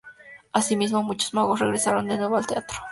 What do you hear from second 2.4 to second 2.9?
teatro.